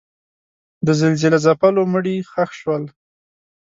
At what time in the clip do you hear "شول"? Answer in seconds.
2.59-2.83